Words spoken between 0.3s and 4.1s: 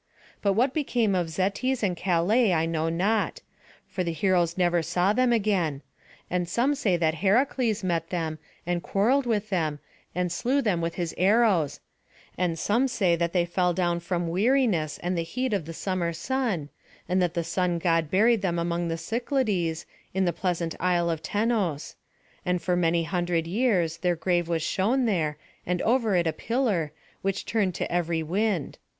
But what became of Zetes and Calais I know not; for